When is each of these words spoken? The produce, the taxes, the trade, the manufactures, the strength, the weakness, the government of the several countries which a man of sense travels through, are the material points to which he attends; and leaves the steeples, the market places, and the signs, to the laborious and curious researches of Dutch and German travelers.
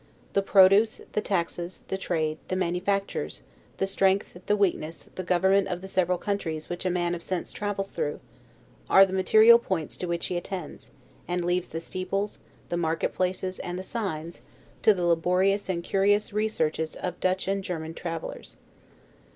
The 0.33 0.41
produce, 0.41 1.01
the 1.11 1.21
taxes, 1.21 1.83
the 1.89 1.95
trade, 1.95 2.39
the 2.47 2.55
manufactures, 2.55 3.43
the 3.77 3.85
strength, 3.85 4.35
the 4.47 4.55
weakness, 4.57 5.09
the 5.13 5.21
government 5.23 5.67
of 5.67 5.81
the 5.81 5.87
several 5.87 6.17
countries 6.17 6.69
which 6.69 6.85
a 6.85 6.89
man 6.89 7.13
of 7.13 7.21
sense 7.21 7.51
travels 7.53 7.91
through, 7.91 8.19
are 8.89 9.05
the 9.05 9.13
material 9.13 9.59
points 9.59 9.95
to 9.97 10.07
which 10.07 10.25
he 10.25 10.37
attends; 10.37 10.89
and 11.27 11.45
leaves 11.45 11.67
the 11.69 11.79
steeples, 11.81 12.39
the 12.69 12.77
market 12.77 13.13
places, 13.13 13.59
and 13.59 13.77
the 13.77 13.83
signs, 13.83 14.41
to 14.81 14.95
the 14.95 15.05
laborious 15.05 15.69
and 15.69 15.83
curious 15.83 16.33
researches 16.33 16.95
of 16.95 17.19
Dutch 17.19 17.47
and 17.47 17.63
German 17.63 17.93
travelers. 17.93 18.57